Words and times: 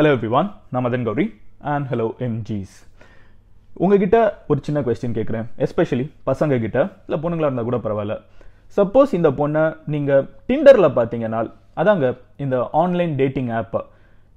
Hello 0.00 0.10
everyone 0.16 0.46
நான் 0.72 0.84
Madan 0.84 1.02
Gowri. 1.06 1.24
And 1.72 1.86
hello 1.90 2.04
எம்ஜிஸ் 2.26 2.76
உங்ககிட்ட 3.82 4.18
ஒரு 4.50 4.60
சின்ன 4.66 4.78
கொஸ்டின் 4.86 5.16
கேட்குறேன் 5.16 5.46
எஸ்பெஷலி 5.64 6.04
பசங்க 6.28 6.58
கிட்ட 6.62 6.78
இல்லை 7.06 7.18
பொண்ணுங்களா 7.24 7.48
இருந்தால் 7.48 7.68
கூட 7.68 7.78
பரவாயில்ல. 7.86 8.14
சப்போஸ் 8.76 9.12
இந்த 9.18 9.30
பொண்ணை 9.40 9.64
நீங்கள் 9.94 10.24
டிண்டரில் 10.48 10.88
பார்த்தீங்கன்னா 10.98 11.40
அதாங்க 11.82 12.14
இந்த 12.44 12.56
ஆன்லைன் 12.82 13.12
டேட்டிங் 13.20 13.50
ஆப்பை 13.58 13.82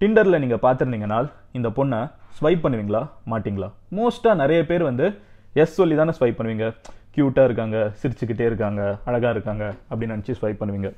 டிண்டரில் 0.02 0.40
நீங்கள் 0.46 0.64
பார்த்துருந்தீங்கன்னா 0.66 1.22
இந்த 1.60 1.72
பொண்ணை 1.80 2.02
ஸ்வைப் 2.42 2.64
பண்ணுவீங்களா? 2.66 3.04
மாட்டிங்களா? 3.34 3.72
மோஸ்ட்டாக 4.00 4.36
நிறைய 4.44 4.62
பேர் 4.72 4.88
வந்து 4.90 5.08
எஸ் 5.64 5.80
சொல்லி 5.80 5.98
தானே 6.04 6.20
ஸ்வைப் 6.20 6.40
பண்ணுவீங்க. 6.42 6.68
க்யூட்டாக 7.16 7.50
இருக்காங்க 7.52 7.78
சிரிச்சுக்கிட்டே 8.04 8.48
இருக்காங்க 8.52 8.82
அழகாக 9.10 9.36
இருக்காங்க 9.38 9.66
அப்படின்னு 9.90 10.16
நினச்சி 10.18 10.40
ஸ்வைப் 10.42 10.62
பண்ணுவீங்க. 10.64 10.92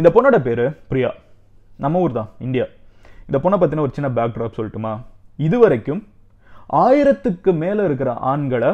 இந்த 0.00 0.10
பொண்ணோட 0.16 0.38
பேர் 0.48 0.66
பிரியா. 0.92 1.12
நம்ம 1.86 2.06
ஊர் 2.06 2.20
தான் 2.20 2.32
இந்தியா. 2.48 2.66
இந்த 3.28 3.38
பொண்ணை 3.42 3.56
பற்றின 3.60 3.82
ஒரு 3.84 3.92
சின்ன 3.96 4.08
பேக்ட்ராப் 4.18 4.54
சொல்லட்டுமா? 4.58 4.92
இது 5.46 5.56
வரைக்கும் 5.62 6.00
ஆயிரத்துக்கு 6.82 7.50
மேலே 7.62 7.82
இருக்கிற 7.88 8.10
ஆண்களை 8.30 8.70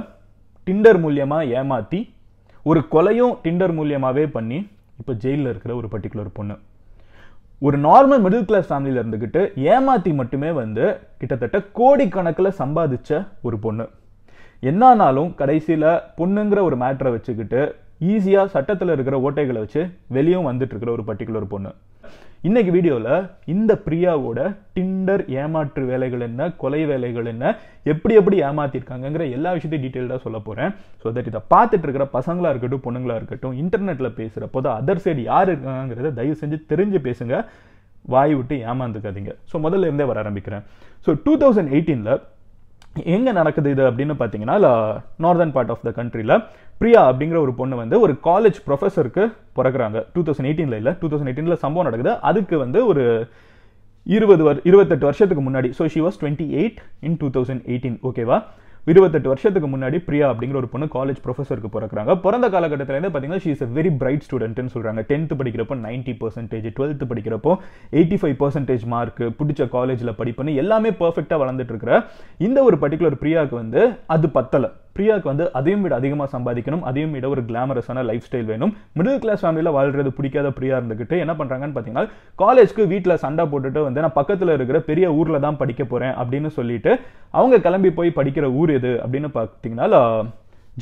டிண்டர் 0.67 0.99
மூலியமாக 1.05 1.49
ஏமாற்றி 1.61 2.01
ஒரு 2.71 2.81
கொலையும் 2.93 3.33
டிண்டர் 3.45 3.75
மூலியமாகவே 3.79 4.25
பண்ணி 4.37 4.59
இப்போ 5.01 5.13
ஜெயிலில் 5.23 5.51
இருக்கிற 5.53 5.73
ஒரு 5.81 5.89
பர்டிகுலர் 5.95 6.31
பொண்ணு. 6.39 6.55
ஒரு 7.67 7.77
நார்மல் 7.87 8.23
மிடில் 8.25 8.47
கிளாஸ் 8.49 8.69
ஃபேமிலியில் 8.71 9.01
இருந்துக்கிட்டு 9.03 9.43
ஏமாத்தி 9.73 10.13
மட்டுமே 10.21 10.51
வந்து 10.61 10.85
கிட்டத்தட்ட 11.19 11.59
கோடிக்கணக்கில் 11.79 12.57
சம்பாதிச்ச 12.61 13.21
ஒரு 13.49 13.59
பொண்ணு. 13.65 13.87
என்னானாலும் 14.71 15.33
கடைசியில் 15.41 15.91
பொண்ணுங்கிற 16.21 16.63
ஒரு 16.69 16.79
மேட்ரை 16.85 17.13
வச்சுக்கிட்டு 17.17 17.63
ஈஸியாக 18.13 18.53
சட்டத்தில் 18.55 18.95
இருக்கிற 18.97 19.19
ஓட்டைகளை 19.27 19.61
வச்சு 19.65 19.83
வெளியும் 20.19 20.49
வந்துட்டு 20.51 20.75
இருக்கிற 20.75 20.93
ஒரு 20.97 21.07
பர்டிகுலர் 21.11 21.53
பொண்ணு. 21.57 21.73
இன்னைக்கு 22.49 22.71
வீடியோவில் 22.75 23.27
இந்த 23.53 23.73
பிரியாவோட 23.85 24.39
டிண்டர் 24.77 25.23
ஏமாற்று 25.43 25.83
வேலைகள் 25.91 26.25
என்ன 26.27 26.49
கொலை 26.63 26.81
வேலைகள் 26.91 27.29
என்ன 27.31 27.53
எப்படி 27.93 28.15
எப்படி 28.21 28.37
ஏமாத்திருக்காங்கங்கிற 28.49 29.27
எல்லா 29.37 29.51
விஷயத்தையும் 29.55 29.85
டீட்டெயில்டாக 29.85 30.21
சொல்ல 30.25 30.39
போகிறேன் 30.49 30.73
ஸோ 31.03 31.13
தட் 31.19 31.31
இதை 31.31 31.41
பார்த்துட்டு 31.55 31.87
இருக்கிற 31.87 32.07
பசங்களாக 32.17 32.53
இருக்கட்டும் 32.55 32.85
பொண்ணுங்களா 32.87 33.17
இருக்கட்டும் 33.21 33.55
இன்டர்நெட்டில் 33.63 34.17
பேசுகிறப்போ 34.21 34.63
தான் 34.67 34.77
அதர் 34.81 35.03
சைடு 35.05 35.25
யார் 35.31 35.49
இருக்காங்கிறத 35.53 36.13
தயவு 36.19 36.37
செஞ்சு 36.43 36.59
தெரிஞ்சு 36.73 37.01
பேசுங்க. 37.09 37.35
வாய் 38.15 38.37
விட்டு 38.39 38.59
ஏமாந்துக்காதீங்க. 38.71 39.35
ஸோ 39.51 39.65
முதல்ல 39.67 39.89
இருந்தே 39.89 40.07
வர 40.11 40.19
ஆரம்பிக்கிறேன். 40.25 40.65
ஸோ 41.05 41.13
டூ 41.27 41.35
தௌசண்ட் 41.45 41.73
எயிட்டீனில் 41.75 42.15
எங்கே 43.15 43.33
நடக்குது 43.39 43.71
இது 43.75 43.83
அப்படின்னு 43.91 44.15
பார்த்தீங்கன்னா 44.21 44.57
நார்தர்ன் 45.25 45.55
பார்ட் 45.57 45.73
ஆஃப் 45.75 45.85
த 45.87 45.93
கண்ட்ரியில் 46.01 46.35
பிரியா 46.81 47.01
அப்படிங்கிற 47.11 47.39
ஒரு 47.47 47.53
பொண்ணு 47.61 47.75
வந்து 47.81 47.97
ஒரு 48.05 48.13
காலேஜ் 48.29 48.59
ப்ரொஃபஸருக்கு 48.67 49.25
பிறக்கிறாங்க. 49.59 49.99
டூ 50.15 50.23
தௌசண்ட் 50.27 50.49
எயிட்டீனில் 50.51 50.79
இல்லை 50.81 50.93
டூ 51.01 51.09
தௌசண்ட் 51.13 51.31
எயிட்டீனில் 51.31 51.63
சம்பவம் 51.65 51.89
நடக்குது. 51.89 52.13
அதுக்கு 52.31 52.59
வந்து 52.65 52.81
ஒரு 52.91 53.05
இருபது 54.17 54.43
வர் 54.47 54.61
இருபத்தெட்டு 54.71 55.09
வருஷத்துக்கு 55.09 55.45
முன்னாடி. 55.45 55.69
So 55.79 55.85
she 55.93 56.01
was 56.07 56.19
twenty 56.23 56.47
eight 56.61 56.81
in 57.09 57.17
two 57.21 57.29
thousand 57.37 57.65
eighteen 57.73 57.99
ஓகேவா 58.11 58.39
இருபத்தெட்டு 58.93 59.29
வருஷத்துக்கு 59.29 59.69
முன்னாடி 59.69 59.99
பிரியா 60.07 60.27
அப்படிங்கிற 60.31 60.59
ஒரு 60.61 60.69
பொண்ணு 60.73 60.87
காலேஜ் 60.95 61.21
ப்ரொஃபஸருக்கு 61.25 61.71
பிறக்கிறாங்க. 61.77 62.15
பிறந்த 62.25 62.49
காலகட்டத்திலேருந்து 62.55 63.11
பார்த்தீங்கன்னா 63.13 63.41
ஷீ 63.45 63.51
இஸ் 63.55 63.65
வெரி 63.79 63.93
பிரைட் 64.03 64.25
ஸ்டூடெண்ட்னு 64.27 64.73
சொல்கிறாங்க 64.75 65.03
டென்த்து 65.11 65.39
படிக்கிறப்போ 65.41 65.77
நைன்ட்டி 65.87 66.15
பர்சன்டேஜ் 66.23 66.69
டுவெல்த்து 66.79 67.09
படிக்கிறப்போ 67.13 67.53
எயிட்டி 67.99 68.19
ஃபைவ் 68.23 68.37
பர்சன்டேஜ் 68.43 68.85
மார்க் 68.95 69.23
பிடிச்ச 69.41 69.69
காலேஜில் 69.77 70.17
படிப்புன்னு 70.21 70.55
எல்லாமே 70.65 70.91
பர்ஃபெக்டாக 71.03 71.43
வளர்ந்துட்டு 71.45 71.75
இருக்கிற 71.75 72.05
இந்த 72.49 72.63
ஒரு 72.63 72.79
பர்டிகுலர் 72.85 73.21
பிரியாவுக்கு 73.25 73.57
வந்து 73.63 73.83
அது 74.07 74.29
பத்தலை. 74.39 74.71
பிரியாவுக்கு 74.97 75.31
வந்து 75.33 75.45
அதையும் 75.59 75.83
விட 75.85 75.95
அதிகமாக 76.01 76.29
சம்பாதிக்கணும் 76.35 76.85
அதையும் 76.91 77.15
விட 77.17 77.27
ஒரு 77.35 77.43
கிளாமரஸான 77.51 78.05
லைஃப் 78.11 78.27
ஸ்டைல் 78.29 78.49
வேணும். 78.53 78.73
மிடில் 78.99 79.21
கிளாஸ் 79.25 79.43
ஃபேமிலியில் 79.45 79.75
வாழ்றது 79.79 80.13
பிடிக்காத 80.19 80.51
பிரியா 80.59 80.77
இருந்துக்கிட்டு 80.81 81.17
என்ன 81.25 81.35
பண்ணுறாங்கன்னு 81.41 81.77
பார்த்தீங்கன்னா 81.77 82.07
காலேஜ்க்கு 82.43 82.85
வீட்டில் 82.93 83.21
சண்டை 83.25 83.47
போட்டுட்டு 83.53 83.83
வந்து 83.89 84.05
நான் 84.05 84.17
பக்கத்தில் 84.21 84.55
இருக்கிற 84.57 84.81
பெரிய 84.91 85.09
ஊரில் 85.19 85.45
தான் 85.47 85.61
படிக்க 85.63 85.83
போகிறேன் 85.93 86.15
அப்படின்னு 86.23 86.53
சொல்லிட்டு 86.59 86.93
அவங்க 87.41 87.59
கிளம்பி 87.67 87.93
போய் 87.99 88.17
படிக்கிற 88.21 88.47
ஊர் 88.63 88.73
எது 88.79 88.93
அப்படின்னு 89.05 89.31
பார்த்தீங்கன்னா 89.39 90.01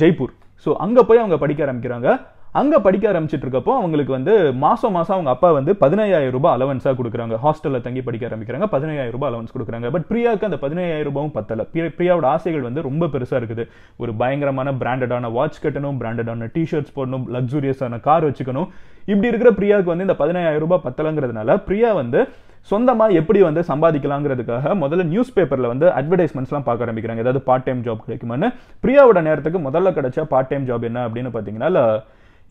ஜெய்ப்பூர். 0.03 0.35
ஸோ 0.65 0.73
அங்கே 0.87 1.03
போய் 1.09 1.23
அவங்க 1.23 1.37
படிக்க 1.43 1.61
ஆரம்பிக்கிறாங்க. 1.67 2.09
அங்கே 2.53 2.77
படிக்க 2.77 3.13
ஆரம்பிச்சிட்டு 3.13 3.45
இருக்கப்போ 3.45 3.75
அவங்களுக்கு 3.75 4.13
வந்து 4.13 4.53
மாதம் 4.53 4.93
மாதம் 4.93 5.11
அவங்க 5.11 5.31
அப்பா 5.31 5.53
வந்து 5.53 5.73
பதினையாயிரம் 5.73 6.31
ரூபாய் 6.31 6.61
அலவன்ஸாக 6.61 6.95
கொடுக்குறாங்க. 6.95 7.37
ஹாஸ்டலில் 7.43 7.81
தங்கி 7.81 8.03
படிக்க 8.03 8.27
ஆரம்பிக்கிறாங்க. 8.27 8.65
பதினையாயிரம் 8.73 9.11
ரூபாய் 9.11 9.33
அலவன்ஸ் 9.33 9.59
கொடுக்குறாங்க. 9.59 9.91
பட் 9.91 10.05
பிரியாவுக்கு 10.09 10.45
அந்த 10.45 10.49
பதினையாயிரம் 10.49 11.03
ரூபாயும் 11.03 11.33
பத்தல. 11.33 11.63
பிரியா- 11.73 11.93
பிரியாவோட 11.99 12.25
ஆசைகள் 12.25 12.61
வந்து 12.61 12.83
ரொம்ப 12.83 13.07
பெருசாக 13.07 13.43
இருக்குது. 13.43 13.69
ஒரு 13.97 14.15
பயங்கரமான 14.15 14.73
பிராண்டடான 14.73 15.33
வாட்ச் 15.33 15.65
கட்டணும் 15.65 15.97
பிராண்டடான 16.01 16.49
டிஷர்ட்ஸ் 16.55 16.93
போடணும் 16.97 17.25
லக்ஸூரியஸான 17.33 18.01
கார் 18.01 18.31
வச்சுக்கணும். 18.31 18.69
இப்படி 19.05 19.37
இருக்கிற 19.37 19.51
பிரியாவுக்கு 19.51 19.97
வந்து 19.97 20.07
இந்த 20.07 20.25
பதினையாயிரம் 20.25 20.59
ரூபாய் 20.59 20.81
பத்தலைங்கிறதுனால 20.85 21.65
பிரியா 21.65 21.93
வந்து 21.93 22.29
சொந்தமாக 22.61 23.13
எப்படி 23.13 23.43
வந்து 23.43 23.61
சம்பாதிக்கலாங்கிறதுக்காக 23.61 24.75
முதல்ல 24.75 25.05
நியூஸ் 25.05 25.33
பேப்பரில் 25.33 25.67
வந்து 25.67 25.87
அட்வர்டைஸ்மெண்ட்ஸ்லாம் 25.87 26.63
பார்க்க 26.63 26.85
ஆரம்பிக்கிறாங்க. 26.87 27.17
ஏதாவது 27.17 27.41
பார்ட் 27.41 27.63
டைம் 27.63 27.83
ஜாப் 27.83 27.99
கிடைக்குமான்னு. 28.07 28.55
பிரியாவோட 28.83 29.23
நேரத்துக்கு 29.23 29.59
முதல்ல 29.59 29.93
கிடைச்ச 29.93 30.23
பார்ட் 30.23 30.47
டைம் 30.47 30.67
ஜாப் 30.67 30.83
என்ன 30.83 31.09
அப்படின்னு 31.09 31.11
பார்த்தீங்கன்னா 31.11 32.03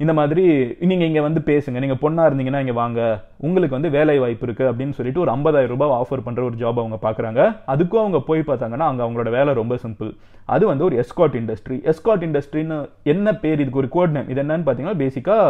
இந்த 0.04 0.14
மாதிரி 0.20 0.44
நீங்கள் 0.90 1.08
இங்கே 1.10 1.24
வந்து 1.26 1.42
பேசுங்க. 1.50 1.78
நீங்கள் 1.84 2.00
பொண்ணாக 2.04 2.30
இருந்தீங்கன்னா 2.30 2.62
இங்கே 2.64 2.76
வாங்க. 2.82 3.00
உங்களுக்கு 3.46 3.78
வந்து 3.78 3.92
வேலை 3.98 4.16
வாய்ப்பு 4.24 4.46
இருக்குது 4.48 4.70
அப்படின்னு 4.72 4.98
சொல்லிட்டு 5.00 5.24
ஒரு 5.24 5.32
50000 5.36 5.72
ரூபாய் 5.74 5.96
ஆஃபர் 6.02 6.24
பண்ணுற 6.28 6.44
ஒரு 6.50 6.58
ஜாப் 6.62 6.82
அவங்க 6.84 7.00
பார்க்குறாங்க 7.08 7.42
அதுக்கும் 7.74 8.04
அவங்க 8.04 8.22
போய் 8.30 8.48
பார்த்தாங்கன்னா 8.50 8.88
அங்கே 8.92 9.04
அவங்களோட 9.06 9.32
வேலை 9.38 9.54
ரொம்ப 9.62 9.78
சிம்பிள் 9.84 10.12
அது 10.56 10.64
வந்து 10.72 10.86
ஒரு 10.90 10.96
எஸ்காட் 11.04 11.38
இண்டஸ்ட்ரி 11.42 11.78
எஸ்காட் 11.92 12.26
இண்டஸ்ட்ரின்னு 12.30 12.80
என்ன 13.14 13.34
பேர் 13.44 13.62
இதுக்கு 13.64 13.82
ஒரு 13.84 13.92
கோட் 13.98 14.16
நேம் 14.18 14.32
இது 14.34 14.42
என்னன்னு 14.46 14.66
பார்த்தீங்கன்னா 14.68 15.02
பேசிக்காக 15.04 15.46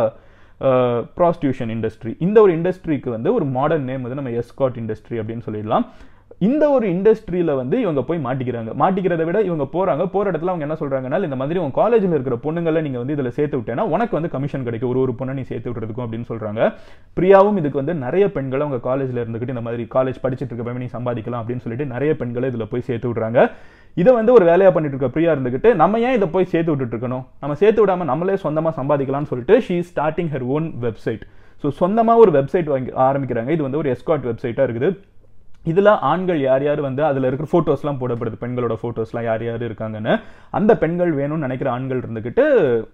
ப்ராஸ்டியூஷன் 1.19 1.72
இண்டஸ்ட்ரி 1.75 2.11
இந்த 2.25 2.38
ஒரு 2.45 2.51
இண்டஸ்ட்ரிக்கு 2.57 3.09
வந்து 3.16 3.29
ஒரு 3.38 3.45
மாடர்ன் 3.57 3.88
நேம் 3.90 4.03
வந்து 4.06 4.19
நம்ம 4.19 4.34
எஸ்காட் 4.41 4.79
இண்டஸ்ட்ரி 4.81 5.17
அப்படின்னு 5.22 5.45
சொல்லிடலாம். 5.47 5.85
இந்த 6.47 6.63
ஒரு 6.75 6.85
இண்டஸ்ட்ரியில 6.96 7.56
வந்து 7.59 7.75
இவங்க 7.81 8.02
போய் 8.07 8.22
மாட்டிக்கிறாங்க. 8.25 8.72
மாட்டிக்கிறத 8.81 9.24
விட 9.28 9.40
இவங்க 9.47 9.66
போறாங்க. 9.74 10.03
போற 10.13 10.24
இடத்துல 10.31 10.52
அவங்க 10.52 10.66
என்ன 10.68 10.78
சொல்றாங்கன்னா 10.79 11.18
இந்த 11.28 11.38
மாதிரி 11.41 11.59
உங்க 11.63 11.75
காலேஜில் 11.81 12.16
இருக்கிற 12.18 12.35
பொண்ணுங்களை 12.46 12.81
நீங்க 12.85 13.00
வந்து 13.02 13.16
இதுல 13.16 13.31
சேர்த்து 13.35 13.57
விட்டேன்னா 13.59 13.84
உனக்கு 13.96 14.18
வந்து 14.18 14.31
கமிஷன் 14.35 14.66
கிடைக்கும். 14.68 14.91
ஒரு 14.94 15.02
ஒரு 15.06 15.13
பொண்ணை 15.19 15.34
நீ 15.40 15.44
சேர்த்து 15.52 15.69
விட்டுறதுக்கும் 15.69 16.06
அப்படின்னு 16.06 16.29
சொல்றாங்க. 16.31 16.62
பிரியாவும் 17.18 17.59
இதுக்கு 17.62 17.81
வந்து 17.81 17.96
நிறைய 18.06 18.25
பெண்களை 18.38 18.63
அவங்க 18.68 18.79
காலேஜ்ல 18.90 19.22
இருந்துகிட்டு 19.24 19.56
இந்த 19.56 19.66
மாதிரி 19.68 19.85
காலேஜ் 19.97 20.18
படிச்சிட்டு 20.24 20.56
இருக்க 20.56 20.79
நீ 20.85 20.90
சம்பாதிக்கலாம் 20.97 21.44
அப்படின்னு 21.44 21.66
சொல்லிட்டு 21.66 21.88
நிறைய 21.94 22.13
பெண்களை 22.22 22.50
இதுல 22.53 22.68
போய் 22.73 22.88
சேர்த்து 22.90 23.09
விடுறாங்க. 23.12 23.40
இதை 23.97 24.12
வந்து 24.19 24.31
ஒரு 24.38 24.46
வேலையா 24.52 24.72
பண்ணிட்டு 24.73 24.96
இருக்க 24.96 25.12
பிரியா 25.16 25.31
இருந்துகிட்டு 25.35 25.69
நம்ம 25.84 26.00
ஏன் 26.08 26.18
இதை 26.18 26.28
போய் 26.35 26.52
சேர்த்து 26.56 26.72
விட்டுட்டு 26.73 26.96
இருக்கணும்? 26.96 27.23
நம்ம 27.44 27.56
சேர்த்து 27.62 27.81
விடாம 27.84 28.09
நம்மளே 28.12 28.40
சொந்தமா 28.46 28.73
சம்பாதிக்கலாம்னு 28.79 29.31
சொல்லிட்டு 29.31 29.58
she 29.68 29.78
starting 29.91 30.34
her 30.35 30.47
own 30.58 30.68
website 30.88 31.23
so 31.63 31.69
சொந்தமாக 31.81 32.22
ஒரு 32.25 32.31
வெப்சைட் 32.40 32.69
வாங்கி 32.73 32.91
ஆரம்பிக்கிறாங்க. 33.08 33.50
இது 33.56 33.63
வந்து 33.68 33.81
ஒரு 33.84 33.90
எஸ்காட் 33.96 34.28
வெப்சைட்டாக 34.31 34.68
இருக்குது. 34.69 34.90
இதில் 35.63 35.85
ஆண்கள் 35.85 36.39
யார் 36.41 36.63
யார் 36.63 36.81
வந்து 36.81 37.03
அதில் 37.03 37.27
இருக்கிற 37.29 37.49
ஃபோட்டோஸ்லாம் 37.51 37.99
போடப்படுது. 38.01 38.38
பெண்களோட 38.41 38.75
ஃபோட்டோஸ்லாம் 38.81 39.23
யார் 39.23 39.44
யார் 39.44 39.63
இருக்காங்கன்னு. 39.67 40.22
அந்த 40.51 40.77
பெண்கள் 40.77 41.16
வேணும்னு 41.16 41.45
நினைக்கிற 41.45 41.72
ஆண்கள் 41.72 42.01
இருந்துக்கிட்டு 42.01 42.44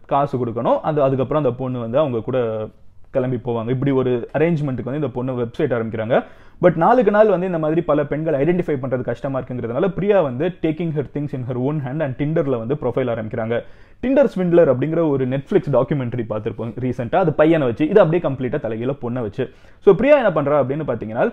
காசு 0.05 0.45
கொடுக்கணும். 0.45 0.79
அது 0.79 1.01
அதுக்கப்புறம் 1.01 1.43
அந்த 1.43 1.55
பொண்ணு 1.57 1.79
வந்து 1.79 1.97
அவங்க 1.97 2.19
கூட 2.19 2.67
கிளம்பி 3.11 3.37
போவாங்க. 3.37 3.69
இப்படி 3.69 3.91
ஒரு 3.91 4.29
அரேஞ்ச்மெண்ட்டுக்கு 4.33 4.91
வந்து 4.91 5.01
இந்த 5.03 5.07
பொண்ணு 5.07 5.41
வெப்சைட் 5.41 5.75
ஆரம்பிக்கிறாங்க. 5.77 6.23
பட் 6.61 6.77
நாளுக்கு 6.83 7.11
நாள் 7.15 7.33
வந்து 7.33 7.49
இந்த 7.49 7.59
மாதிரி 7.63 7.81
பல 7.89 8.03
பெண்கள் 8.11 8.37
ஐடென்டிஃபை 8.43 8.75
பண்ணுறது 8.83 9.03
கஷ்டமா 9.09 9.37
இருக்குங்கிறதுனால 9.39 9.87
பிரியா 9.97 10.19
வந்து 10.27 10.45
taking 10.63 10.93
her 10.95 11.09
things 11.15 11.35
in 11.37 11.45
her 11.49 11.59
own 11.67 11.81
hand 11.87 12.03
and 12.05 12.17
டிண்டரில் 12.21 12.61
வந்து 12.61 12.77
ப்ரொஃபைல் 12.83 13.11
ஆரம்பிக்கிறாங்க. 13.15 13.57
டிண்டர் 14.03 14.31
ஸ்விண்ட்லர் 14.35 14.71
அப்படிங்கிற 14.71 15.03
ஒரு 15.13 15.25
நெட்ஃப்ளிக்ஸ் 15.33 15.73
டாக்குமெண்ட்ரி 15.77 16.25
பார்த்துருப்போம் 16.31 16.73
ரீசெண்டாக 16.85 17.25
அது 17.25 17.33
பையனை 17.41 17.67
வச்சு 17.71 17.85
இது 17.91 18.01
அப்படியே 18.05 18.23
கம்ப்ளீட்டாக 18.25 18.61
தலைகீழ 18.65 18.95
பொண்ணை 19.03 19.23
வச்சு. 19.27 19.45
ஸோ 19.85 19.91
பிரியா 20.01 20.17
என்ன 20.23 20.33
பண்ணுறா 20.39 20.57
அப்படின்னு 20.63 20.87
பார்த்தீங்கன்னா 20.89 21.25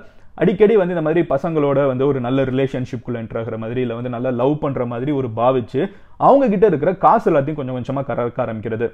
அடிக்கடி 0.42 0.74
வந்து 0.78 0.94
இந்த 0.94 1.02
மாதிரி 1.06 1.20
பசங்களோட 1.32 1.80
வந்து 1.90 2.04
ஒரு 2.10 2.20
நல்ல 2.24 2.44
ரிலேஷன்ஷிப்குள்ள 2.52 3.18
என்ட்ராகிற 3.22 3.56
மாதிரி 3.64 3.80
இல்லை 3.82 3.96
வந்து 3.98 4.12
நல்லா 4.14 4.30
லவ் 4.40 4.54
பண்ணுற 4.62 4.84
மாதிரி 4.92 5.10
ஒரு 5.18 5.28
பாவிச்சு 5.36 5.80
அவங்க 6.26 6.44
கிட்ட 6.52 6.66
இருக்கிற 6.70 6.90
காசு 7.04 7.26
எல்லாத்தையும் 7.30 7.58
கொஞ்சம் 7.58 7.76
கொஞ்சமாக 7.76 8.06
கறக்க 8.08 8.38
ஆரம்பிக்கிறது. 8.44 8.86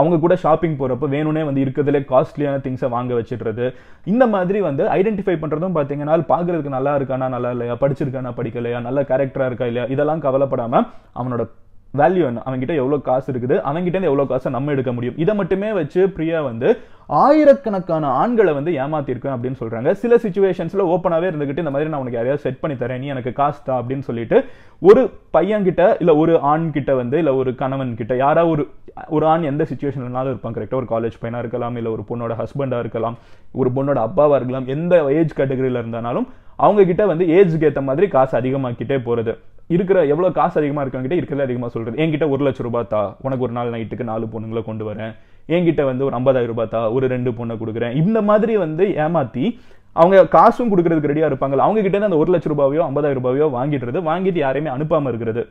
அவங்க 0.00 0.16
கூட 0.24 0.34
ஷாப்பிங் 0.44 0.76
போகிறப்ப 0.80 1.08
வேணும்னே 1.14 1.42
வந்து 1.48 1.62
இருக்கிறதுலே 1.64 2.00
காஸ்ட்லியான 2.12 2.60
திங்ஸை 2.66 2.88
வாங்க 2.96 3.12
வச்சிடுறது. 3.18 3.66
இந்த 4.12 4.26
மாதிரி 4.34 4.60
வந்து 4.68 4.84
ஐடென்டிஃபை 4.98 5.36
பண்ணுறதும் 5.42 5.71
படம் 5.72 5.88
பாத்தீங்கன்னா 5.88 6.14
பாக்குறதுக்கு 6.28 6.68
நல்லா 6.68 6.96
இருக்கானா 6.96 7.28
நல்லா 7.28 7.50
இல்லையா? 7.50 7.76
படிச்சிருக்கானா 7.80 8.32
படிக்கலையா? 8.36 8.80
நல்ல 8.80 9.02
கேரக்டரா 9.02 9.46
இருக்கா 9.46 9.66
இல்லையா? 9.66 9.88
இதெல்லாம் 9.88 10.22
கவலைப்படாம 10.22 10.86
அவனோட 11.16 11.48
வேல்யூ 11.96 12.24
என்ன? 12.24 12.42
அவன்கிட்ட 12.46 12.74
எவ்வளவு 12.74 13.02
காசு 13.02 13.32
இருக்குது? 13.32 13.56
அவன்கிட்ட 13.60 13.96
இருந்து 13.96 14.10
எவ்வளவு 14.10 14.26
காசை 14.26 14.52
நம்ம 14.52 14.70
எடுக்க 14.70 14.92
முடியும்? 14.92 15.16
இதை 15.16 15.34
மட்டுமே 15.34 15.72
வச்சு 15.72 16.10
பிரியா 16.10 16.42
வந்து 16.42 16.80
ஆயிரக்கணக்கான 17.06 18.06
ஆண்களை 18.06 18.52
வந்து 18.52 18.72
ஏமாத்திருக்கேன் 18.72 19.34
அப்படின்னு 19.34 19.60
சொல்றாங்க. 19.60 19.92
சில 19.92 20.16
சுச்சுவேஷன்ஸ்ல 20.16 20.82
ஓப்பனாவே 20.94 21.28
இருந்துகிட்டு 21.30 21.62
இந்த 21.62 21.70
மாதிரி 21.70 21.90
நான் 21.90 22.00
உனக்கு 22.00 22.18
யாரையாவது 22.18 22.38
செட் 22.38 22.60
பண்ணி 22.60 22.76
தரேன் 22.76 22.98
நீ 22.98 23.06
எனக்கு 23.06 23.32
காசு 23.32 23.60
தா 23.64 23.82
அப்படின்னு 23.82 24.00
சொல்லிட்டு 24.00 24.44
ஒரு 24.80 25.10
பையன் 25.30 25.62
கிட்ட 25.62 25.96
இல்ல 25.98 26.16
ஒரு 26.16 26.40
ஆண் 26.40 26.70
கிட்ட 26.70 26.94
வந்து 26.94 27.18
இல்ல 27.18 27.34
ஒரு 27.34 27.54
கணவன் 27.54 27.96
கிட்ட 27.96 28.16
யாரா 28.16 28.46
ஒரு 28.46 28.68
ஒரு 29.08 29.26
ஆண் 29.26 29.42
எந்த 29.42 29.66
சுச்சுவேஷன்லனாலும் 29.74 30.26
இருப்பான் 30.26 30.54
கரெக்டாக 30.54 30.82
ஒரு 30.82 30.86
காலேஜ் 30.88 31.24
பையனா 31.24 31.38
இருக்கலாம் 31.38 31.76
இல்ல 31.76 31.90
ஒரு 31.90 32.04
பொண்ணோட 32.08 32.42
ஹஸ்பண்டா 32.42 32.78
இருக்கலாம் 32.78 33.18
ஒரு 33.52 33.70
பொண்ணோட 33.76 34.08
அப்பாவா 34.08 34.34
இருக்கலாம் 34.34 34.66
எந்த 34.66 35.04
ஏஜ் 35.08 35.38
கேட்டகரியில 35.38 35.82
இருந்தாலும் 35.82 36.28
அவங்க 36.56 36.84
கிட்ட 36.84 37.06
வந்து 37.06 37.24
ஏஜ்க்கு 37.26 37.64
ஏற்ற 37.64 37.80
மாதிரி 37.80 38.08
காசு 38.08 38.40
அதிகமாக்கிட்டே 38.40 38.98
போறது. 39.06 39.38
இருக்கிற 39.66 40.06
எவ்வளோ 40.06 40.30
காசு 40.30 40.60
அதிகமாக 40.60 40.88
இருக்கவங்க 40.88 41.00
இருக்கிறத 41.00 41.16
இருக்கிறதே 41.16 41.68
சொல்கிறது 41.68 42.02
என்கிட்ட 42.02 42.30
ஒரு 42.30 42.44
லட்சம் 42.44 42.66
ரூபாய் 42.66 42.86
தா 42.88 43.16
உனக்கு 43.22 43.44
ஒரு 43.44 43.52
நாள் 43.52 43.70
நைட்டுக்கு 43.70 44.02
நாலு 44.02 44.26
பொண்ணுங்களை 44.26 44.64
கொண்டு 44.64 44.92
வரேன். 44.92 45.14
என்கிட்ட 45.48 45.84
வந்து 45.84 46.04
ஒரு 46.04 46.16
ஐம்பதாயிரம் 46.18 46.52
ரூபாய் 46.52 46.68
தா 46.68 46.90
ஒரு 46.90 47.06
ரெண்டு 47.06 47.30
பொண்ணை 47.30 47.56
கொடுக்குறேன். 47.62 47.94
இந்த 47.94 48.22
மாதிரி 48.22 48.56
வந்து 48.56 48.86
ஏமாத்தி 49.06 49.44
அவங்க 49.92 50.26
காசும் 50.26 50.70
கொடுக்கறதுக்கு 50.72 51.10
ரெடியாக 51.12 51.30
இருப்பாங்க 51.30 51.64
அவங்க 51.66 51.82
கிட்டே 51.82 52.02
அந்த 52.10 52.16
ஒரு 52.16 52.32
லட்ச 52.34 52.48
ரூபாயோ 52.52 52.84
ஐம்பதாயிரம் 52.90 53.20
ரூபாயோ 53.20 53.48
வாங்கிடுறது 53.58 54.00
வாங்கிட்டு 54.10 54.40
யாரையுமே 54.46 54.74
அனுப்பாமல் 54.76 55.12
இருக்கிறது. 55.12 55.44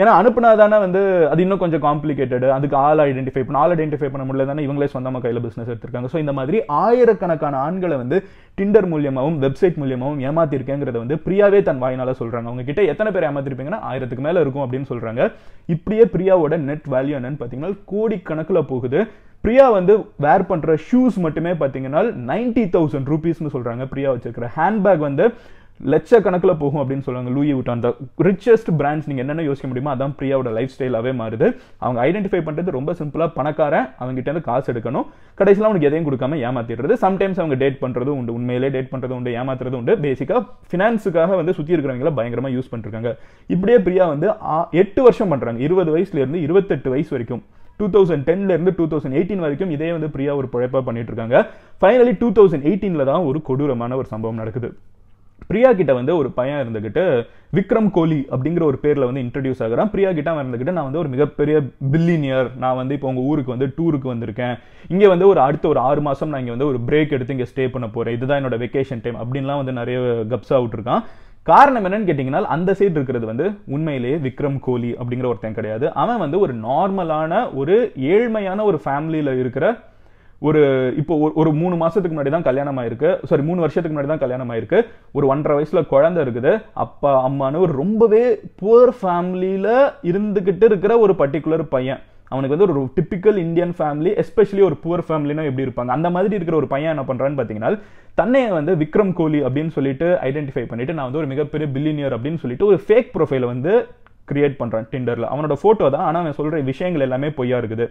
ஏன்னா 0.00 0.12
அனுப்புனா 0.18 0.50
தானே 0.60 0.76
வந்து 0.84 1.00
அது 1.30 1.40
இன்னும் 1.44 1.60
கொஞ்சம் 1.62 1.82
காம்ப்ளிகேட்டடு 1.86 2.46
அதுக்கு 2.56 2.76
ஆள் 2.84 3.02
ஐடென்டிஃபை 3.06 3.42
பண்ண 3.46 3.58
ஆள் 3.62 3.72
ஐடென்டிஃபை 3.74 4.08
பண்ண 4.12 4.24
முடியல 4.28 4.46
தானே 4.50 4.62
இவங்களே 4.66 4.88
சொந்தமா 4.94 5.18
கையில் 5.24 5.42
பிஸ்னஸ் 5.46 5.70
எடுத்திருக்காங்க. 5.72 6.08
ஸோ 6.12 6.18
இந்த 6.22 6.32
மாதிரி 6.38 6.58
ஆயிரக்கணக்கான 6.84 7.58
ஆண்களை 7.66 7.96
வந்து 8.02 8.18
டிண்டர் 8.58 8.88
மூலியமாகவும் 8.92 9.38
வெப்சைட் 9.44 9.80
மூலியமாகவும் 9.82 10.22
ஏமாத்திருக்கேங்கிறத 10.28 10.96
வந்து 11.02 11.18
பிரியாவே 11.26 11.60
தன் 11.68 11.82
வாயினால 11.84 12.14
சொல்கிறாங்க 12.20 12.50
அவங்க 12.50 12.64
கிட்ட 12.70 12.82
எத்தனை 12.92 13.12
பேர் 13.16 13.28
ஏமாத்திருப்பீங்கன்னா 13.30 13.82
ஆயிரத்துக்கு 13.90 14.26
மேலே 14.28 14.44
இருக்கும் 14.44 14.64
அப்படின்னு 14.66 14.90
சொல்கிறாங்க 14.92 15.30
இப்படியே 15.76 16.06
பிரியாவோட 16.14 16.56
நெட் 16.70 16.88
வேல்யூ 16.94 17.16
என்னன்னு 17.20 17.40
பார்த்தீங்கன்னா 17.42 17.74
கோடிக்கணக்கில் 17.92 18.68
போகுது. 18.72 19.00
பிரியா 19.44 19.64
வந்து 19.76 19.94
வேர் 20.24 20.48
பண்ணுற 20.50 20.72
ஷூஸ் 20.88 21.16
மட்டுமே 21.24 21.52
பார்த்தீங்கன்னா 21.60 22.02
நைன்டி 22.28 22.64
தௌசண்ட் 22.74 23.08
ருபீஸ்னு 23.12 23.52
சொல்கிறாங்க 23.54 23.84
பிரியா 23.92 24.10
வச்சிருக்கிற 24.14 24.48
ஹேண்ட்பேக் 24.58 25.02
வந்து 25.06 25.24
லட்சக்கணக்கில் 25.92 26.58
போகும் 26.60 26.80
அப்படின்னு 26.80 27.04
சொல்லுவாங்க 27.06 27.30
லூயி 27.36 27.52
விட்டான் 27.56 27.78
அந்த 27.78 27.88
ரிச்சஸ்ட் 28.26 28.68
பிராண்ட்ஸ் 28.80 29.06
நீங்கள் 29.10 29.24
என்னென்ன 29.24 29.44
யோசிக்க 29.46 29.68
முடியுமோ 29.70 29.90
அதான் 29.94 30.14
பிரியாவோட 30.18 30.50
லைஃப் 30.56 30.72
ஸ்டைலாகவே 30.74 31.12
மாறுது. 31.20 31.46
அவங்க 31.84 31.98
ஐடென்டிஃபை 32.08 32.40
பண்ணுறது 32.48 32.74
ரொம்ப 32.76 32.92
சிம்பிளாக 32.98 33.30
பணக்காரன் 33.38 33.86
அவங்ககிட்ட 34.00 34.28
இருந்து 34.30 34.44
காசு 34.50 34.68
எடுக்கணும். 34.72 35.06
கடைசியில் 35.40 35.68
அவனுக்கு 35.68 35.88
எதையும் 35.88 36.06
கொடுக்காம 36.08 36.38
ஏமாத்திடுறது. 36.48 36.96
சம்டைம்ஸ் 37.04 37.40
அவங்க 37.42 37.56
டேட் 37.62 37.80
பண்ணுறதும் 37.84 38.18
உண்டு 38.20 38.36
உண்மையிலே 38.38 38.70
டேட் 38.76 38.92
பண்ணுறது 38.92 39.16
உண்டு 39.18 39.32
ஏமாத்துறது 39.40 39.78
உண்டு. 39.80 39.94
பேசிக்காக 40.04 40.42
ஃபினான்ஸுக்காக 40.70 41.38
வந்து 41.40 41.56
சுற்றி 41.58 41.74
இருக்கிறவங்கள 41.76 42.12
பயங்கரமாக 42.20 42.54
யூஸ் 42.58 42.70
பண்ணிருக்காங்க. 42.74 43.12
இப்படியே 43.56 43.80
பிரியா 43.88 44.06
வந்து 44.12 44.28
எட்டு 44.82 45.02
வருஷம் 45.08 45.32
பண்ணுறாங்க 45.34 45.60
இருபது 45.68 45.90
வயசுலேருந்து 45.96 46.44
இருபத்தெட்டு 46.46 46.94
வயசு 46.94 47.12
வரைக்கும். 47.16 47.42
டூ 47.80 47.86
தௌசண்ட் 47.96 48.24
டென்லேருந்து 48.30 48.72
டூ 48.78 48.84
தௌசண்ட் 48.92 49.16
எயிட்டீன் 49.18 49.44
வரைக்கும் 49.44 49.70
இதே 49.76 49.90
வந்து 49.96 50.08
பிரியா 50.14 50.32
ஒரு 50.40 50.48
பிழைப்பாக 50.54 50.84
பண்ணிட்டு 50.88 51.12
இருக்காங்க. 51.12 51.36
ஃபைனலி 51.82 52.14
டூ 52.22 52.30
தௌசண்ட் 52.38 52.66
எயிட்டீனில் 52.70 53.08
தான் 53.12 53.28
ஒரு 53.28 53.38
கொடூரமான 53.50 53.96
ஒரு 54.00 54.10
சம்பவம் 54.14 54.40
நடக்குது. 54.42 54.70
பிரியா 55.50 55.70
கிட்ட 55.78 55.92
வந்து 55.98 56.12
ஒரு 56.20 56.28
பையன் 56.38 56.60
இருந்துகிட்டு 56.62 57.04
விக்ரம் 57.56 57.88
கோலி 57.96 58.18
அப்படிங்கிற 58.34 58.64
ஒரு 58.70 58.78
பேரில் 58.84 59.06
வந்து 59.08 59.22
இன்ட்ரடியூஸ் 59.24 59.62
ஆகிறான். 59.64 59.90
பிரியா 59.94 60.10
கிட்ட 60.18 60.28
அவன் 60.32 60.44
இருந்துகிட்டு 60.44 60.76
நான் 60.76 60.88
வந்து 60.88 61.02
ஒரு 61.02 61.10
மிகப்பெரிய 61.14 61.56
பில்லினியர் 61.94 62.48
நான் 62.62 62.78
வந்து 62.80 62.96
இப்போ 62.98 63.08
உங்கள் 63.12 63.26
ஊருக்கு 63.30 63.54
வந்து 63.54 63.68
டூருக்கு 63.78 64.12
வந்திருக்கேன். 64.12 64.54
இங்கே 64.92 65.10
வந்து 65.14 65.26
ஒரு 65.32 65.42
அடுத்த 65.46 65.68
ஒரு 65.72 65.82
ஆறு 65.88 66.02
மாதம் 66.08 66.32
நான் 66.34 66.42
இங்கே 66.44 66.54
வந்து 66.56 66.70
ஒரு 66.70 66.80
பிரேக் 66.88 67.14
எடுத்து 67.16 67.36
இங்கே 67.36 67.50
ஸ்டே 67.52 67.66
பண்ண 67.74 67.88
போகிறேன் 67.96 68.16
இதுதான் 68.18 68.40
என்னோட 68.42 68.58
வெக்கேஷன் 68.64 69.04
டைம் 69.06 69.20
அப்படின்லாம் 69.24 69.60
வந்து 69.62 69.78
நிறைய 69.80 69.98
கப்ஸாக 70.32 70.62
விட்டுருக்கான். 70.64 71.04
காரணம் 71.50 71.86
என்னன்னு 71.86 72.08
கேட்டிங்கன்னா 72.08 72.40
அந்த 72.56 72.70
சைடு 72.78 72.96
இருக்கிறது 72.98 73.26
வந்து 73.30 73.46
உண்மையிலேயே 73.76 74.16
விக்ரம் 74.26 74.58
கோலி 74.66 74.90
அப்படிங்கிற 74.98 75.28
ஒருத்தன் 75.30 75.56
கிடையாது. 75.56 75.86
அவன் 76.02 76.20
வந்து 76.24 76.38
ஒரு 76.44 76.54
நார்மலான 76.66 77.40
ஒரு 77.60 77.76
ஏழ்மையான 78.16 78.64
ஒரு 78.70 78.78
ஃபேமிலியில் 78.84 79.38
இருக்கிற 79.40 79.66
ஒரு 80.42 80.60
இப்போ 80.96 81.14
ஒரு- 81.16 81.34
ஒரு 81.34 81.50
மூணு 81.52 81.74
மாசத்துக்கு 81.76 82.16
முன்னாடி 82.16 82.30
தான் 82.30 82.42
கல்யாணம் 82.42 82.78
ஆயிருக்கு 82.78 83.10
சாரி 83.24 83.42
மூணு 83.42 83.60
வருஷத்துக்கு 83.60 83.96
முன்னாடி 83.96 84.10
தான் 84.12 84.22
கல்யாணம் 84.24 84.50
ஆயிருக்கு 84.50 84.78
ஒரு 85.12 85.26
ஒன்றரை 85.26 85.54
வயசுல 85.58 85.86
குழந்தை 85.86 86.20
இருக்குது. 86.24 86.52
அப்பா 86.84 87.10
அம்மான்னு 87.28 87.58
ஒரு 87.58 87.72
ரொம்பவே 87.72 88.22
புவர் 88.62 88.92
ஃபேமிலியில 89.00 89.68
இருந்துகிட்டு 90.02 90.64
இருக்கிற 90.64 90.98
ஒரு 90.98 91.14
பர்டிகுலர் 91.18 91.62
பையன். 91.68 92.00
அவனுக்கு 92.28 92.56
வந்து 92.56 92.68
ஒரு 92.72 92.82
டிப்பிக்கல் 92.96 93.36
இந்தியன் 93.36 93.74
ஃபேமிலி 93.78 94.10
எஸ்பெஷலி 94.14 94.62
ஒரு 94.64 94.76
புவர் 94.84 95.06
ஃபேமிலினா 95.08 95.42
எப்படி 95.44 95.66
இருப்பாங்க? 95.66 95.96
அந்த 95.96 96.10
மாதிரி 96.10 96.34
இருக்கிற 96.34 96.56
ஒரு 96.56 96.66
பையன் 96.66 96.92
என்ன 96.94 97.04
பண்றான்னு 97.08 97.38
பாத்தீங்கன்னா 97.40 97.70
தன்னை 98.14 98.48
வந்து 98.48 98.72
விக்ரம் 98.74 99.12
கோலி 99.12 99.40
அப்படின்னு 99.42 99.70
சொல்லிட்டு 99.70 100.18
ஐடென்டிஃபை 100.22 100.64
பண்ணிட்டு 100.64 100.94
நான் 100.94 101.04
வந்து 101.04 101.18
ஒரு 101.18 101.26
மிகப்பெரிய 101.26 101.68
பில்லினியர் 101.74 102.16
அப்படின்னு 102.16 102.38
சொல்லிட்டு 102.38 102.66
ஒரு 102.66 102.78
ஃபேக் 102.86 103.10
ப்ரொஃபைலை 103.14 103.44
வந்து 103.44 103.72
கிரியேட் 104.30 104.58
பண்ணுறான் 104.60 104.88
டிண்டரில் 104.92 105.30
அவனோட 105.32 105.54
ஃபோட்டோ 105.62 105.86
தான் 105.94 106.06
ஆனால் 106.08 106.22
அவன் 106.22 106.38
சொல்கிற 106.40 106.60
விஷயங்கள் 106.72 107.06
எல்லாமே 107.06 107.30
பொய்யா 107.38 107.56
இருக்குது. 107.62 107.86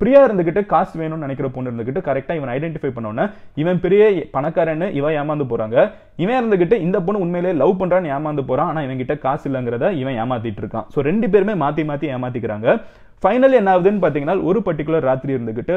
பிரியா 0.00 0.20
இருந்துக்கிட்டு 0.26 0.62
காசு 0.70 0.94
வேணும்னு 1.00 1.24
நினைக்கிற 1.24 1.48
பொண்ணு 1.54 1.70
இருந்துக்கிட்டு 1.70 2.00
கரெக்டாக 2.06 2.38
இவன் 2.38 2.52
ஐடென்டிஃபை 2.54 2.90
பண்ணோன்னே 2.94 3.24
இவன் 3.60 3.80
பெரிய 3.84 4.02
பணக்காரன்னு 4.36 4.86
இவன் 4.98 5.16
ஏமாந்து 5.20 5.46
போகிறாங்க 5.50 5.76
இவன் 6.22 6.38
இருந்துக்கிட்டு 6.40 6.76
இந்த 6.86 6.98
பொண்ணு 7.06 7.22
உண்மையிலேயே 7.24 7.54
லவ் 7.62 7.74
பண்ணுறான்னு 7.80 8.12
ஏமாந்து 8.16 8.44
போகிறான் 8.48 8.70
ஆனால் 8.70 8.86
இவன் 8.86 9.00
கிட்ட 9.02 9.16
காசு 9.26 9.44
இல்லைங்கிறத 9.50 9.90
இவன் 10.02 10.18
ஏமாத்திட்டு 10.22 10.62
இருக்கான். 10.64 10.86
ஸோ 10.94 11.06
ரெண்டு 11.10 11.28
பேருமே 11.34 11.54
மாற்றி 11.64 11.84
மாற்றி 11.90 12.08
ஏமாத்திக்கிறாங்க. 12.16 12.78
ஃபைனல் 13.24 13.58
என்ன 13.60 13.70
ஆகுதுன்னு 13.74 14.02
பார்த்தீங்கன்னா 14.04 14.36
ஒரு 14.50 14.60
பர்டிகுலர் 14.68 15.08
ராத்திரி 15.10 15.36
இருந்துக்கிட்டு 15.38 15.76